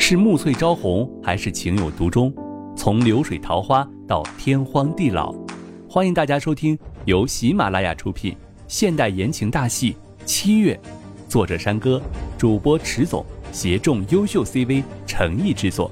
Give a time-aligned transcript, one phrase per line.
[0.00, 2.32] 是暮翠朝红，还是情有独钟？
[2.74, 5.34] 从流水桃花到天荒地老，
[5.90, 8.34] 欢迎大家收听由喜马拉雅出品
[8.68, 9.92] 现代言情大戏
[10.24, 10.80] 《七月》，
[11.28, 12.00] 作者山歌，
[12.38, 13.22] 主播迟总，
[13.52, 15.90] 协众优秀 CV 诚意制作。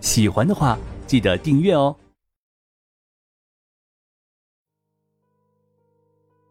[0.00, 1.94] 喜欢的话，记得订阅哦。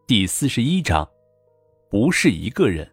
[0.06, 1.08] 第四十一章，
[1.90, 2.88] 不是一个人。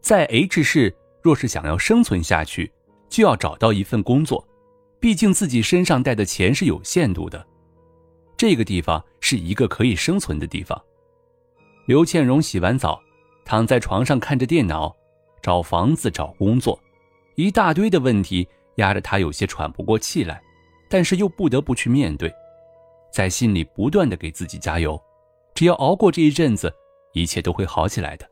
[0.00, 0.94] 在 H 市，
[1.26, 2.70] 若是想要生存下去，
[3.08, 4.46] 就要找到一份工作。
[5.00, 7.44] 毕竟自己身上带的钱是有限度的。
[8.36, 10.80] 这个地方是一个可以生存的地方。
[11.86, 13.02] 刘倩荣洗完澡，
[13.44, 14.94] 躺在床上看着电脑，
[15.42, 16.78] 找房子、找工作，
[17.34, 18.46] 一大堆的问题
[18.76, 20.40] 压着她，有些喘不过气来，
[20.88, 22.32] 但是又不得不去面对，
[23.12, 24.96] 在心里不断的给自己加油，
[25.56, 26.72] 只要熬过这一阵子，
[27.14, 28.24] 一切都会好起来的。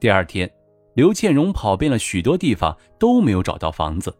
[0.00, 0.50] 第二天，
[0.96, 4.16] 刘倩荣跑遍了许多地方，都没有找到房子。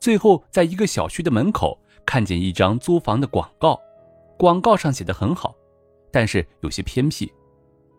[0.00, 3.78] 最后，在一个小区的门口看见一张租房的广告，
[4.38, 5.54] 广告上写的很好，
[6.10, 7.30] 但是有些偏僻。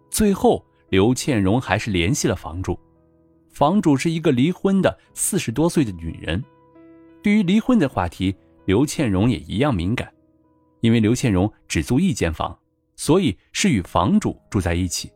[0.10, 2.80] 最后，刘倩荣还是联系了房主。
[3.52, 6.44] 房主是一个离婚的四十多岁的女人。
[7.22, 10.12] 对于离婚的话题，刘倩荣也一样敏感，
[10.82, 12.58] 因为刘倩荣只租一间房，
[12.96, 15.12] 所以是与房主住在一起。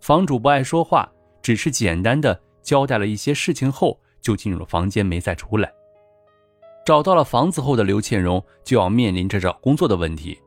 [0.00, 1.11] 房主不爱说话。
[1.42, 5.72] 只是简单的交代了一些事情后，就进入了房间，没再出来。
[6.84, 10.38] 找到了房子后的刘倩荣就要面临着找工作的问题。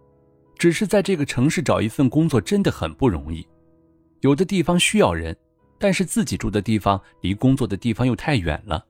[0.58, 3.46] 只是在这个城市找一份工作真的很不容易，
[4.22, 5.36] 有的地方需要人，
[5.78, 8.86] 但是自己住的地方离工作的地方又太远了，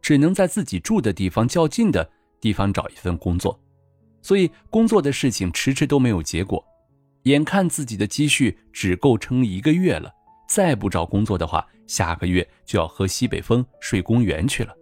[0.00, 2.08] 只能在自己住的地方较近的
[2.40, 3.60] 地方找一份工作，
[4.22, 6.64] 所以工作的事情迟迟都没有结果。
[7.24, 10.14] 眼看自己的积蓄只够撑一个月了。
[10.48, 14.74] 再不找工作的话，下个月就要喝西北风、睡公园去了。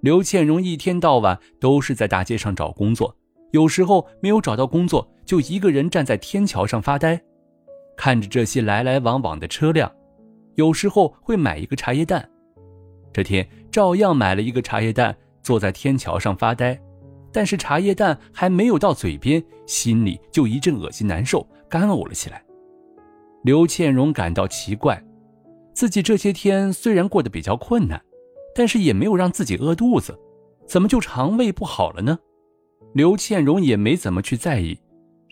[0.00, 3.14] 刘倩荣一天到晚都是在大街上找工作，
[3.52, 7.22] 有时候没有找到工作，就一个人站在天桥上发呆，
[7.96, 9.92] 看着这些来来往往的车辆。
[10.56, 12.28] 有时候会买一个茶叶蛋，
[13.12, 16.78] 这天照样买了一个茶叶蛋，坐在天桥上发呆。
[17.30, 22.44] 但是茶叶蛋还没有到嘴边，心里就一阵恶心难受，干呕了起来。
[23.42, 25.02] 刘倩荣感到奇怪，
[25.74, 28.00] 自己这些天虽然过得比较困难，
[28.54, 30.16] 但是也没有让自己饿肚子，
[30.68, 32.16] 怎么就肠胃不好了呢？
[32.94, 34.78] 刘倩荣也没怎么去在意，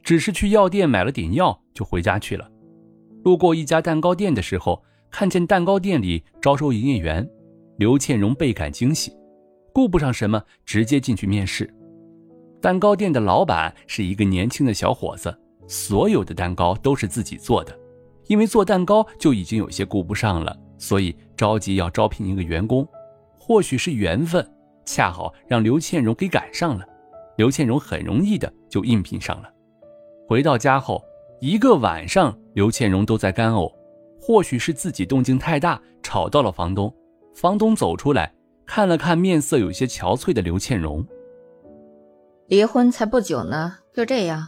[0.03, 2.51] 只是去药店买了点药就回家去了。
[3.23, 7.29] 路过一家蛋糕店的时候，看见蛋糕店里招收营业员，
[7.77, 9.13] 刘倩荣倍感惊喜，
[9.73, 11.73] 顾不上什么，直接进去面试。
[12.61, 15.33] 蛋糕店的老板是一个年轻的小伙子，
[15.69, 17.79] 所有的蛋糕都是自己做的。
[18.31, 22.87] 因为做蛋糕就已经有些顾不上了，所以着急要招聘一个员工。
[23.37, 24.49] 或许是缘分，
[24.85, 26.87] 恰好让刘倩荣给赶上了。
[27.37, 29.51] 刘倩荣很容易的就应聘上了。
[30.29, 31.03] 回到家后，
[31.41, 33.69] 一个晚上刘倩荣都在干呕。
[34.21, 36.95] 或许是自己动静太大，吵到了房东。
[37.35, 38.33] 房东走出来
[38.65, 41.05] 看了看面色有些憔悴的刘倩荣，
[42.47, 44.47] 离婚才不久呢，就这样，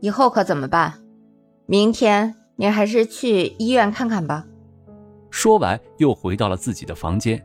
[0.00, 0.94] 以后可怎么办？
[1.66, 2.34] 明天。
[2.62, 4.46] 你还是去医院看看吧。
[5.32, 7.44] 说完，又回到了自己的房间。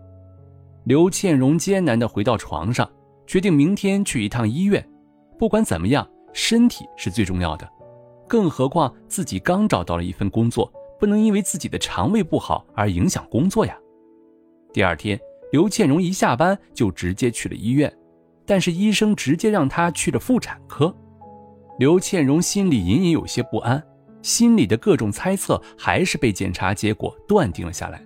[0.83, 2.87] 刘倩荣艰难地回到床上，
[3.25, 4.87] 决定明天去一趟医院。
[5.39, 7.67] 不管怎么样，身体是最重要的。
[8.27, 13.75] 更何况自己刚找到了一份工作，不能因为自己的肠胃不好而影响工作呀。
[14.71, 15.19] 第二天，
[15.51, 17.91] 刘倩荣一下班就直接去了医院，
[18.45, 20.95] 但是医生直接让她去了妇产科。
[21.79, 23.83] 刘倩荣心里隐隐有些不安。
[24.21, 28.01] 心里的各种猜测还是被检查结果断定了下来，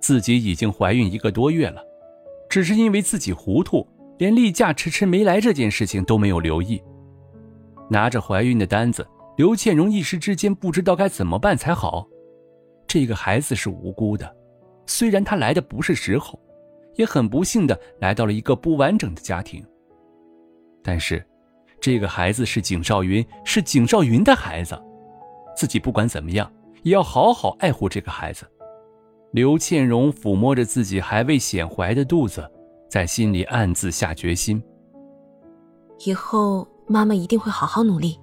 [0.00, 1.82] 自己已经怀孕一个多月了，
[2.48, 3.86] 只是因为自己糊涂，
[4.18, 6.82] 连例假迟迟没来这件事情都没有留意。
[7.90, 9.06] 拿着怀孕的单子，
[9.36, 12.08] 刘倩荣一时之间不知道该怎么办才好。
[12.86, 14.34] 这个孩子是无辜的，
[14.86, 16.38] 虽然他来的不是时候，
[16.94, 19.64] 也很不幸的来到了一个不完整的家庭，
[20.82, 21.24] 但是，
[21.80, 24.80] 这个孩子是景少云，是景少云的孩子。
[25.56, 26.50] 自己不管怎么样，
[26.82, 28.44] 也要好好爱护这个孩子。
[29.32, 32.48] 刘倩荣抚摸着自己还未显怀的肚子，
[32.88, 34.62] 在心里暗自下决心：
[36.04, 38.20] 以后妈妈一定会好好努力，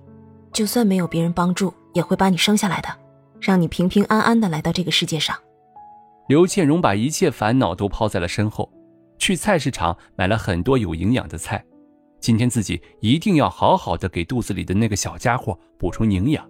[0.53, 2.87] 就算没有别人帮助，也会把你生下来的，
[3.39, 5.37] 让你平平安安的来到这个世界上。
[6.27, 8.71] 刘倩荣把一切烦恼都抛在了身后，
[9.17, 11.61] 去菜市场买了很多有营养的菜。
[12.21, 16.47] 今天自己一定要好好的给肚子里的那个小家伙补充营养。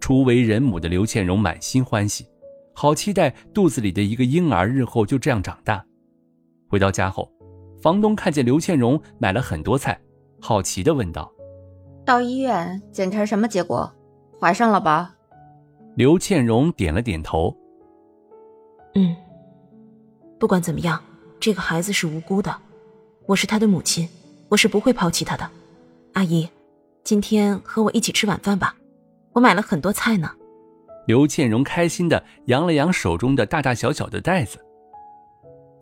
[0.00, 2.26] 初为人母的刘倩荣满心欢喜，
[2.74, 5.84] 好期待肚子里的一个婴儿日后就这样长大。
[6.68, 7.30] 回到家后，
[7.82, 9.98] 房东看见刘倩荣买了很多菜，
[10.40, 11.32] 好奇的问道
[12.04, 13.92] ：“到医院检查什么结果？
[14.40, 15.14] 怀上了吧？”
[15.96, 17.56] 刘倩荣点了点头
[18.94, 19.16] ：“嗯，
[20.38, 21.02] 不管怎么样，
[21.40, 22.56] 这个孩子是无辜的，
[23.26, 24.08] 我是他的母亲，
[24.48, 25.50] 我是不会抛弃他的。
[26.12, 26.48] 阿姨，
[27.02, 28.76] 今天和我一起吃晚饭吧，
[29.38, 30.30] 我买了很多菜呢。”
[31.06, 34.58] 刘倩荣开心的扬了扬手中的大大小小的袋子。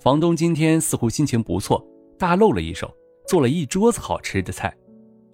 [0.00, 1.84] 房东今天似乎心情不错，
[2.18, 2.94] 大露了一手，
[3.26, 4.72] 做了一桌子好吃的菜。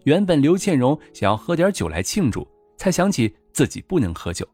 [0.04, 2.48] 原本刘倩荣想要喝点酒来庆祝，
[2.78, 4.48] 才想起自己不能喝酒。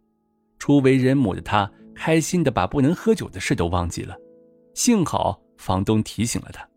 [0.58, 4.16] 初为人母的她，开心的把不能喝酒的事都忘记了。
[4.74, 6.67] 幸好房东提醒了她。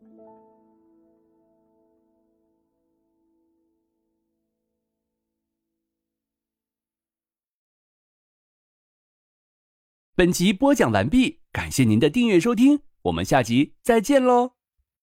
[10.21, 14.60] 本集播讲完毕，感谢您的订阅收听，我们下集再见喽。